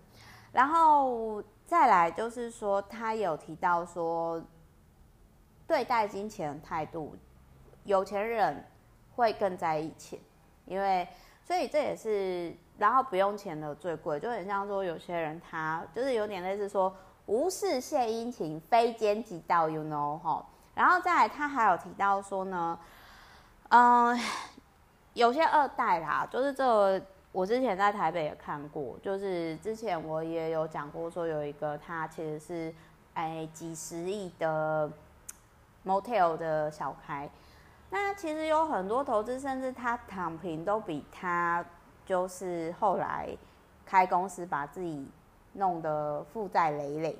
[0.51, 4.43] 然后再来就是说，他有提到说，
[5.65, 7.15] 对待金钱的态度，
[7.85, 8.61] 有钱人
[9.15, 10.19] 会更在意钱，
[10.65, 11.07] 因为
[11.43, 20.45] 所以这也是，然后不用钱的最贵，就很像说有些人他就是有点类似说，无事献殷勤，非奸即盗，you know 哈。
[20.73, 22.77] 然后再来，他还有提到说呢，
[23.69, 24.19] 嗯，
[25.13, 27.01] 有些二代啦，就是这。
[27.31, 32.73] 我之前在台北也看过，就是之前我也有讲过，说有一个他其实是
[33.13, 34.89] 哎几十亿的
[35.85, 37.29] motel 的小开，
[37.89, 41.65] 那其实有很多投资，甚至他躺平都比他
[42.05, 43.29] 就是后来
[43.85, 45.07] 开公司把自己
[45.53, 47.19] 弄得负债累累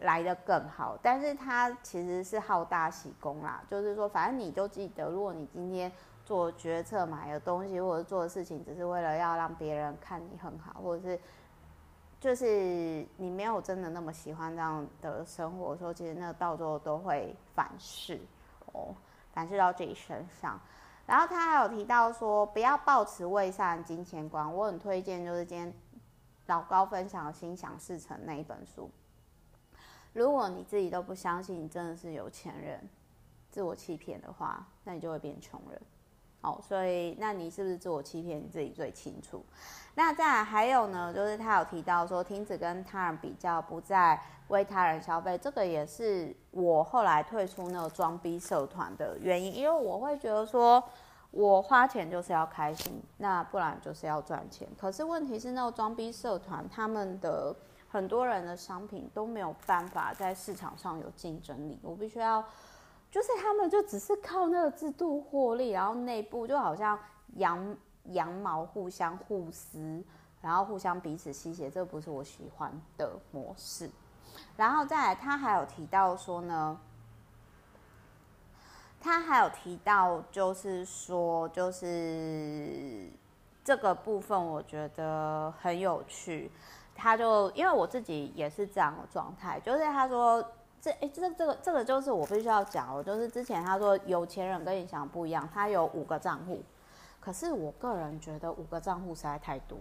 [0.00, 5.90] 来得更好，但是他其实是好大喜功啦，就是说反正你就记得，如果你今天。
[6.28, 11.18] 做决策买的东西或者做的事情，只是为了要让别人看你很好，或者是
[12.20, 18.20] 就是你没有真的那么喜欢这样的生活，说其实那到最后都会反噬
[18.74, 18.94] 哦，
[19.38, 20.60] 反噬到自己身上。
[21.06, 24.52] 然后他还有提到说，不要抱持伪善金钱观。
[24.52, 25.72] 我很推荐就是今天
[26.46, 28.90] 老高分享《心想事成》那一本书。
[30.12, 32.80] 如果你自己都不相信你真的是有钱人，
[33.48, 35.80] 自我欺骗的话，那你就会变穷人。
[36.40, 38.40] 哦，所以那你是不是自我欺骗？
[38.42, 39.46] 你自己最清楚。
[39.94, 50.82] 那再来还有呢，就是他有提到说，停止跟他人比较，不再为他人消费，这个也是我后来退出那个装逼社团的原因，因为我会觉得说，
[51.30, 54.66] 我花钱就是要开心，那不然就是要赚钱。
[54.76, 57.54] 可是问题是，那个装逼社团他们的
[57.88, 62.44] 很多人的商品都没有办法在市场上有竞争力，我必须要。
[63.10, 66.98] 就是他们就只是靠那个制度获利，然后内部就好像
[67.36, 70.04] 羊羊毛互相互撕，
[70.42, 73.88] 然后互相彼此吸血，这不是我喜欢的模式。
[74.58, 76.78] 然后再来，他还有提到说呢，
[79.00, 83.08] 他还有提到就是说，就是
[83.64, 86.50] 这个部分我觉得很有趣。
[86.94, 90.44] 他就因为我自己也是这样的状态，就是他说。
[90.80, 96.62] 这哎，这这个这个就是我必须要讲哦，就是之前他说有钱人跟你想不一样，他有五个账户，
[97.18, 99.76] 可是我个人觉得五个账户实在太多，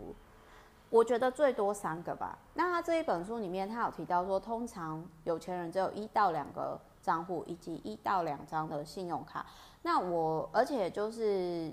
[0.90, 2.38] 我觉得最多三个吧。
[2.54, 9.46] 那他这一本书里面，他有提到说，通常有钱人只有一到两个账户，以及一到两张的信用卡。
[9.84, 11.72] 那我而且就是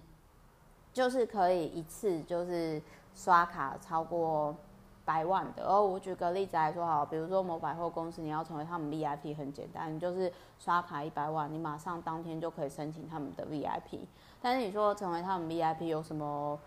[0.92, 2.80] 就是可以一次就是
[3.14, 4.54] 刷卡超过。
[5.06, 13.98] 百万的哦，我举个例子来说好，比如说某百货公司，你要成为他们 VIP 很简单，你就是刷卡一百万，你马上当天就可以申请他们的 VIP。
[14.40, 16.58] 但是你说成为他们 VIP 有什么？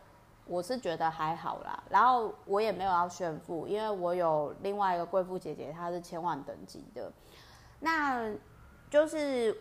[0.47, 1.83] 我是觉得还好啦。
[1.89, 7.11] 然后我也没有要炫富，因为我有另外一个贵妇姐姐，她是千万等级的。
[7.79, 8.31] 那
[8.89, 9.55] 就是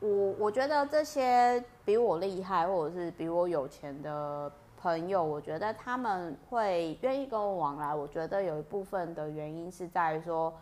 [0.00, 4.52] 我我觉得这些比我厉害或者是比我有钱的。
[4.78, 7.92] 朋友，我觉得他们会愿意跟我往来。
[7.92, 10.52] 我觉得有一部分的原因是在于说，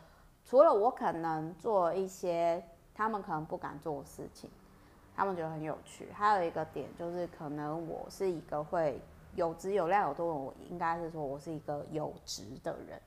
[0.46, 4.48] 除了我可能做一些他们可能不敢做的事情，
[5.14, 6.08] 他们觉得很有趣。
[6.14, 8.98] 还有一个点就是，可能我是一个会
[9.36, 13.00] 有质有量有多，我应该是说我是一个有质的人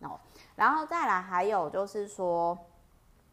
[0.00, 0.18] 哦。
[0.54, 2.56] 然后再来，还有就是说。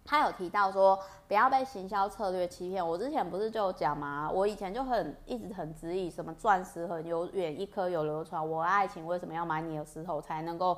[0.06, 2.86] 他有提到说，不要被行销策略欺骗。
[2.86, 4.29] 我之前不是就讲嘛？
[4.29, 8.45] 我以前就很一直很质疑，什么钻石很久远，一颗有流传。
[8.45, 10.77] 我爱情为什么要买你的石头才能够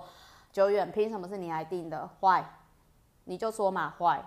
[0.51, 0.91] 久远？
[0.91, 2.08] 凭什么是你来定的？
[2.21, 2.47] 坏，
[3.23, 4.23] 你就说嘛，坏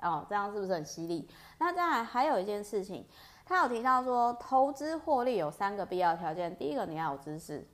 [0.00, 1.28] 哦，这样是不是很犀利？
[1.58, 3.04] 那再来还有一件事情，
[3.48, 6.54] 他有提到说，投资获利有三个必要条件。
[6.56, 7.66] 第一个，你要有知识，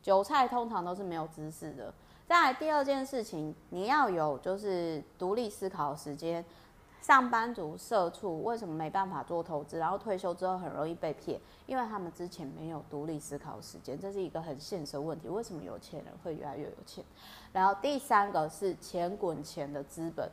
[0.00, 1.92] 韭菜通常都是没有知识的。
[2.26, 6.42] 再来第二件事情，你要有就是独立思考的时间。
[7.02, 9.78] 上班族、社畜为什么没办法做投资？
[9.78, 15.28] 然后退休之后很容易被骗，因为他们之前没有独立思考时间，这是一个很现实的问题。
[15.28, 17.04] 为什么有钱人会越来越有钱？
[17.52, 20.28] 然后第三个是钱滚钱的资本。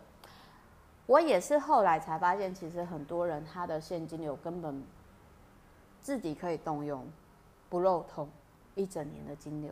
[1.05, 4.83] 我也是后来才发现，其实很多人他的现金流根本
[6.01, 7.05] 自己可以动用，
[7.69, 8.29] 不漏通
[8.75, 9.71] 一整年的金流。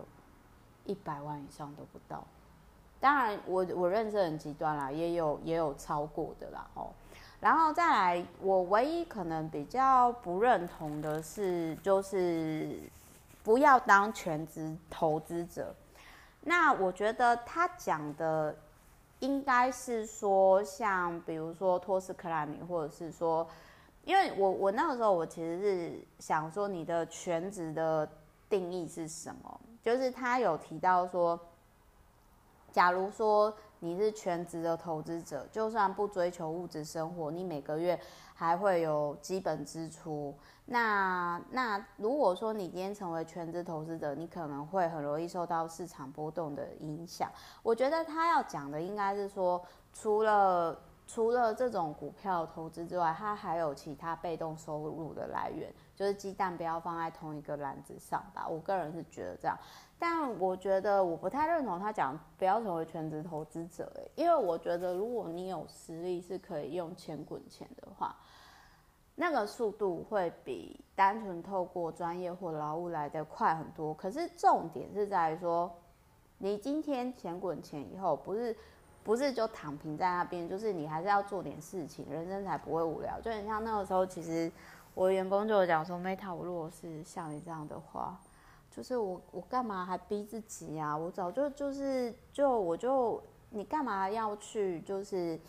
[0.86, 2.21] 一百万以上都不到，
[2.99, 6.89] 当然我我认识很极端啦，也有也有超过的啦哦。
[7.39, 12.77] 然后再来，我唯一可能比较不认同的是，就是
[13.43, 15.73] 不要当全职投资者。
[16.41, 18.53] 那我觉得他讲的
[19.24, 23.47] 应该是说像比如说托斯克拉米，或者是说，
[24.03, 28.07] 因为我我那个时候我其实是想说你的全职的
[28.49, 29.61] 定义是什么？
[29.82, 31.39] 就是他有提到说，
[32.69, 37.99] 假如说你是全职的投资者，就算不追求物质生活，你每个月
[38.34, 40.34] 还会有基本支出。
[40.67, 47.29] 那那如果说你今天成为全职投资者，你可能会很容易受到市场波动的影响。
[47.61, 49.61] 我觉得他要讲的应该是说，
[49.91, 58.47] 除了除了这种股票投资之外，它还有其他被动收入的来源，就是鸡蛋不要放在同一个篮子上吧。
[58.47, 59.58] 我个人是觉得这样，
[59.99, 68.16] 但我觉得我不太认同他讲不要成为全职投资者，因为我觉得如果你有实力是可以用钱滚钱的话。
[69.16, 73.93] 那个速度会比单纯透过专业或劳务来得快很多。
[73.93, 75.72] 可是重点是在于说，
[76.39, 78.58] 你今天钱滚钱以后，不是
[79.04, 83.20] 不是就躺平在那边，就是你还是要做点事情，人生才不会无聊。
[83.22, 84.51] 就很像那个时候，其实
[84.93, 88.20] 我员工就有讲说，Meta，我如果是像你这样的话，
[88.72, 90.95] 就是我我干嘛还逼自己啊？
[90.95, 95.39] 我早就就是就我就你干嘛要去就是。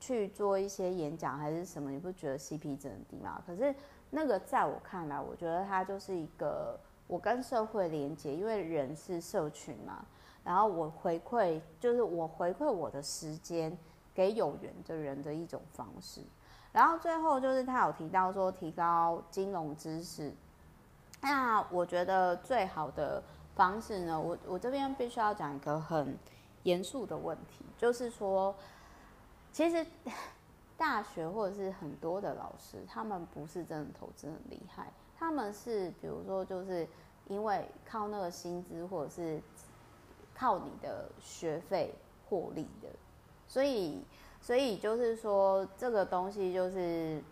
[0.00, 3.40] 去做一些演讲还是什么，你不觉得 CP 值很低吗？
[3.46, 3.74] 可是
[4.10, 10.04] 那个在我看来，我觉得它就是一个我跟社会连接，因为人是社群嘛。
[10.44, 13.76] 然后我回馈，就是我回馈我的时间
[14.14, 16.20] 给有缘的人的一种方式。
[16.70, 20.32] 然后最后就是他有提到说提高金融知识，
[21.20, 23.22] 那我觉得最好的
[23.56, 26.16] 方式呢，我我这边必须要讲一个很
[26.62, 28.54] 严肃的问题，就是说。
[29.52, 29.86] 其实，
[30.76, 36.84] 大学或者是很多的老师，他们不是真的投资很厉害，他们是比如说就是
[37.28, 39.40] 因为靠那个薪资或者是
[40.34, 41.94] 靠你的学费
[42.28, 42.88] 获利的，
[43.46, 44.02] 所以
[44.40, 47.22] 所以就是说这个东西就是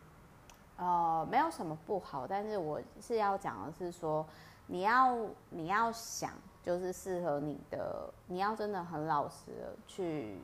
[0.76, 4.24] 呃没有什么不好，但是我是要讲的是说
[4.66, 5.16] 你要
[5.50, 6.30] 你要想
[6.62, 10.38] 就是适合你的，你要真的很老实的去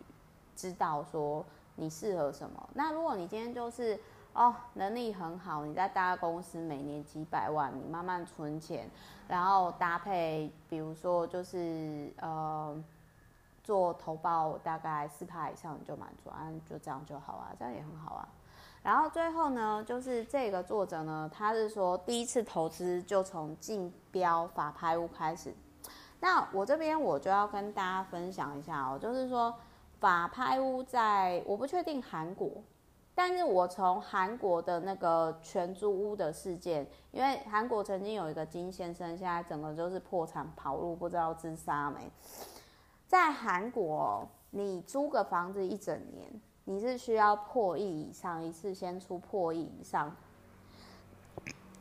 [0.57, 1.45] 知道说。
[1.81, 2.69] 你适合什么？
[2.75, 3.97] 那如果你今天就是
[4.39, 8.89] 哦，能力很好，你在大公司每年几百万，你慢慢存钱，
[9.27, 12.73] 然后搭配，比如说就是呃，
[13.65, 18.29] 做投报大概四趴以上你就满足，啊，就这样就好啊，这样也很好啊。
[18.81, 25.53] 然后最后呢，就是这个作者呢，他是说第一次投资就从竞标法拍屋开始。
[26.21, 29.53] 那我这边我就要跟大家分享一下哦，就是说。
[30.01, 32.49] 法拍屋在我不确定韩国，
[33.19, 42.09] 但是我从韩国的那个全租屋的事件，因为韩国曾经有一个金先生，现在整个就是破产跑路，不知道自杀没。
[43.09, 46.31] 在韩国，你租个房子一整年，
[46.63, 50.15] 你是需要破亿以上，一次先出破亿以上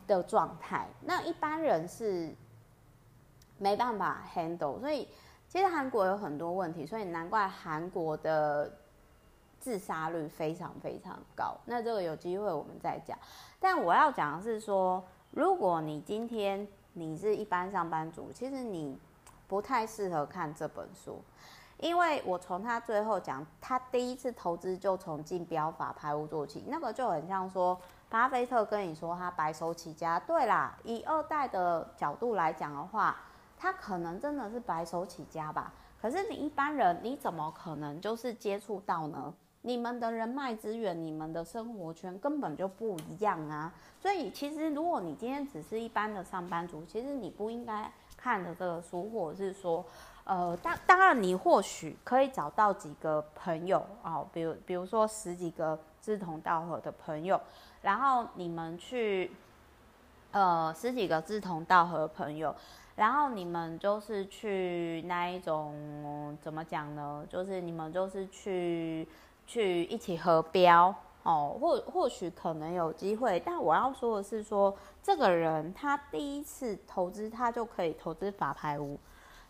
[0.08, 2.34] 的状态，那一般人是
[3.58, 5.06] 没办法 handle，所以。
[5.50, 8.70] 其实韩国有很多问题，所以难怪韩国的
[9.68, 11.54] 自杀率非常非常高。
[11.66, 13.18] 那这个有机会我们再讲。
[13.60, 18.98] 但我要讲的是说，如果你今天你是一般上班族，其实你
[19.46, 21.20] 不太适合看这本书，
[21.76, 30.18] 因为我从他最后讲，他第一次投资就从竞标法排污做起，那个就很像说巴菲特跟你说他白手起家。
[30.18, 33.14] 对啦，以二代的角度来讲的话。
[33.60, 39.34] 他可能真的是白手起家吧，可是你一般人你怎么可能就是接触到呢？
[39.62, 43.72] 你们的人脉资源、你们的生活圈根本就不一样啊！
[44.00, 49.84] 所以其实如果你今天只是一般的上班族，其实你不应该看的这个书，或者是说，
[50.24, 57.40] 呃，当当然你或许可以找到几个朋友啊，比如比如说十几个志同道合的朋友，
[57.82, 59.30] 然后你们去，
[60.30, 62.54] 呃，十几个志同道合的朋友。
[62.94, 67.24] 然后你们就是去那一种怎么讲呢？
[67.28, 69.06] 就是你们就是去
[69.48, 70.94] 去一起合标
[71.24, 73.42] 哦，或或许可能有机会。
[73.44, 74.72] 但我要说的是说，
[75.02, 78.96] 这个人他第一次投资，他就可以投资法拍屋，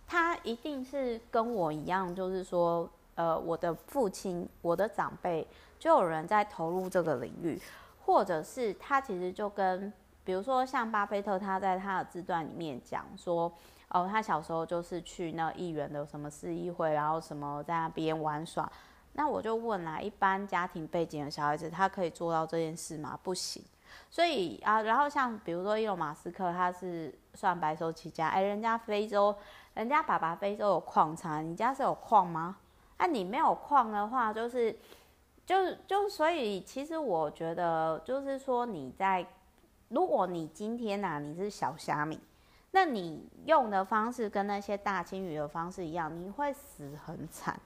[0.07, 5.47] 他一定是跟我一样，就是说，呃，我的父亲、我的长辈
[5.79, 7.61] 就有人在投入这个领域，
[8.07, 9.93] 或者是他其实就跟。
[10.25, 13.51] 比如说，像巴菲特，他在他的自传里面讲说，
[13.89, 18.71] 哦，他小时候就是去那议员的什么市议会，然后什么在那边玩耍。
[19.13, 23.19] 那我就问啦，一般家庭背景的小孩子，他可以做到这件事吗？
[23.23, 23.63] 不行。
[24.11, 29.35] 所以啊，然后像比如说伊隆马斯克，他是算白手起家，哎，人家非洲，
[29.75, 32.57] 人家爸爸非洲有矿产，你家是有矿吗？
[32.99, 34.77] 那、你没有矿的话，就是，
[35.47, 39.27] 就是就所以，其实我觉得，就是说你在，
[39.89, 42.19] 如果你今天呐、啊，你是小虾米，
[42.73, 47.59] 那你用的方式跟那些大鲸鱼的方式一样，你会死很惨。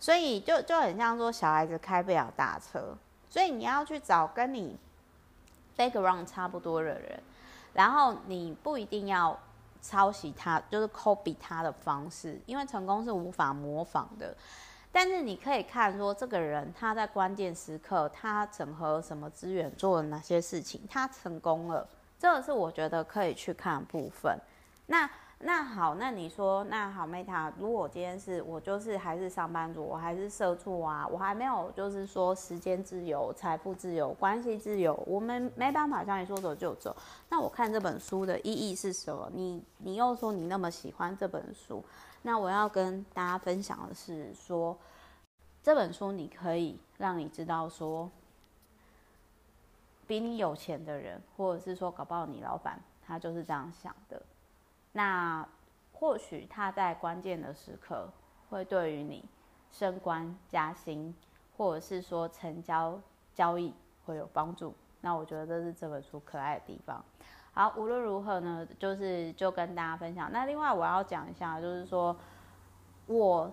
[0.00, 2.96] 所以就就很像说小孩子开不了大车，
[3.28, 4.78] 所以你要去找跟你
[5.76, 7.22] background 差不多的人，
[7.74, 9.38] 然后你不一定要
[9.82, 14.34] 抄袭他，就是 copy 他的方式，因为成功是无法模仿的。
[14.90, 21.86] 但是你可以看说这个人他在关键时刻他整合什么资源，做了哪些事情，他成功了，
[22.18, 24.38] 这个是我觉得可以去看的部分。
[24.86, 25.08] 那。
[25.42, 36.94] 那好，那你说，那好，Meta，如果今天是我就是还是上班族，我还是社畜啊，我还没有就是说时间自由、财富自由、关系自由，我们没办法像你说走就走。
[37.30, 39.30] 那我看这本书的意义是什么？
[39.32, 41.82] 你你又说你那么喜欢这本书，
[42.20, 44.76] 那我要跟大家分享的是说，
[45.62, 48.10] 这本书你可以让你知道说，
[50.06, 54.20] 比你有钱的人，或者是说搞不好你老板，他就是这样想的。
[54.92, 55.46] 那
[55.92, 58.08] 或许他在关键的时刻
[58.48, 59.24] 会对于你
[59.70, 61.14] 升官加薪，
[61.56, 62.98] 或者是说成交
[63.32, 63.72] 交易
[64.04, 64.74] 会有帮助。
[65.00, 67.04] 那我觉得这是这本书可爱的地方。
[67.52, 70.30] 好，无论如何呢，就是就跟大家分享。
[70.32, 72.16] 那另外我要讲一下，就是说
[73.06, 73.52] 我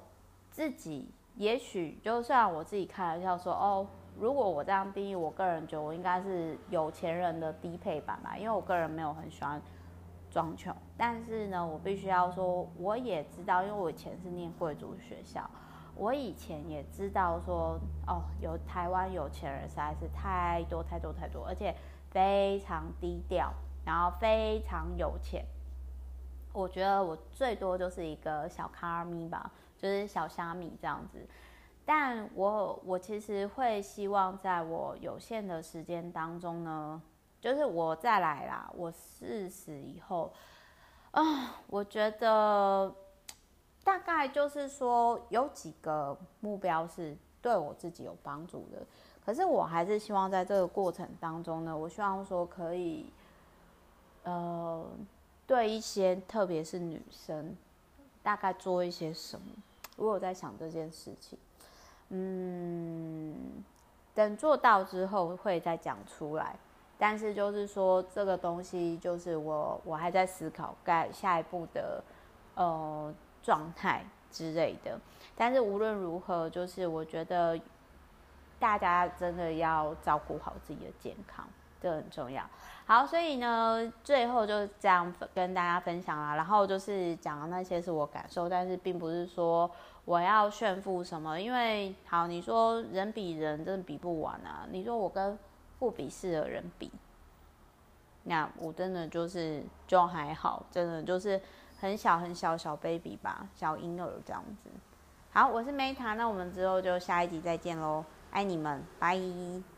[0.49, 9.61] 自己也许就算我自己开玩笑说哦，如果我这样定义，我个人觉得我应该是有钱人的低配版吧，因为我个人没有很喜欢。
[10.37, 15.49] 装穷，但是呢，我必须要说，我也知道，因为我以前是念贵族学校，
[15.95, 21.75] 我以前也知道说，哦，有台湾有钱人实在是太多太多太多，而且
[22.11, 23.51] 非常低调，
[23.83, 25.43] 然后非常有钱。
[26.53, 31.27] 我觉得我最多就是一个小咖咪吧，就是小虾米这样子。
[31.83, 37.01] 但我我其实会希望在我有限的时间当中呢。
[37.39, 40.33] 就是我再来啦，我四十以后，
[41.11, 42.93] 啊，我觉得
[43.83, 48.85] 大概就是说有几个目标是对我自己有帮助的，
[49.25, 53.11] 可是我还是希望在这个过程当中呢，我希望说可以，
[54.23, 54.85] 呃，
[55.45, 57.55] 对一些特别是女生，
[58.23, 59.45] 大概做一些什么。
[59.95, 61.39] 我有在想这件事情，
[62.09, 63.63] 嗯，
[64.13, 66.55] 等做到之后会再讲出来。
[66.97, 72.03] 但是就是说，这个东西就是我我还在思考该下一步的
[72.55, 74.99] 呃状态之类的。
[75.35, 77.59] 但是无论如何，就是我觉得
[78.59, 81.45] 大家真的要照顾好自己的健康，
[81.79, 82.43] 这很重要。
[82.87, 86.35] 好，所以呢，最后就这样跟大家分享啦。
[86.35, 89.69] 然后就是讲的那些是我感受，但是并不是说
[90.05, 91.39] 我要炫富什么。
[91.39, 94.65] 因为好，你说人比人真的比不完啊。
[94.71, 95.37] 你说我跟
[95.79, 96.91] 不比士的人比，
[98.23, 101.39] 那我真的就是就还好，真的就是
[101.79, 104.69] 很小很小小 baby 吧，小婴儿这样子。
[105.31, 109.76] 好，我是 Meta，那我们之后就下一集再见喽，爱你们，拜。